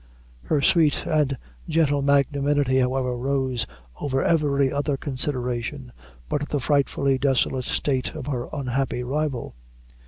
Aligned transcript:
Her 0.45 0.63
sweet 0.63 1.05
and 1.05 1.37
gentle 1.69 2.01
magnanimity, 2.01 2.79
however, 2.79 3.15
rose 3.15 3.67
over 3.99 4.23
every 4.23 4.71
other 4.73 4.97
consideration 4.97 5.91
but 6.27 6.49
the 6.49 6.59
frightfully 6.59 7.19
desolate 7.19 7.65
state 7.65 8.15
of 8.15 8.25
her 8.25 8.47
unhappy 8.51 9.03
rival. 9.03 9.53